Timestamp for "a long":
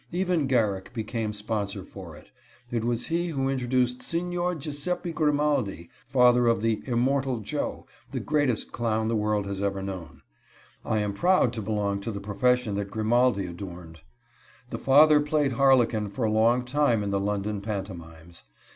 16.25-16.65